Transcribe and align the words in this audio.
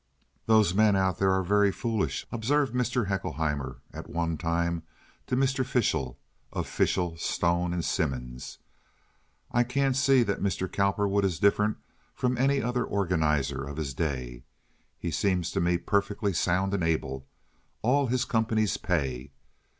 "Those 0.47 0.73
men 0.73 0.95
out 0.95 1.19
there 1.19 1.29
are 1.31 1.43
very 1.43 1.71
foolish," 1.71 2.25
observed 2.31 2.73
Mr. 2.73 3.05
Haeckelheimer 3.05 3.81
at 3.93 4.09
one 4.09 4.35
time 4.35 4.81
to 5.27 5.35
Mr. 5.35 5.63
Fishel, 5.63 6.17
of 6.51 6.65
Fishel, 6.65 7.15
Stone 7.17 7.79
& 7.81 7.81
Symons. 7.83 8.57
"I 9.51 9.63
can't 9.63 9.95
see 9.95 10.23
that 10.23 10.41
Mr. 10.41 10.67
Cowperwood 10.67 11.23
is 11.23 11.37
different 11.37 11.77
from 12.15 12.35
any 12.35 12.63
other 12.63 12.83
organizer 12.83 13.63
of 13.63 13.77
his 13.77 13.93
day. 13.93 14.43
He 14.97 15.11
seems 15.11 15.51
to 15.51 15.61
me 15.61 15.77
perfectly 15.77 16.33
sound 16.33 16.73
and 16.73 16.83
able. 16.83 17.27
All 17.83 18.07
his 18.07 18.25
companies 18.25 18.77
pay. 18.77 19.29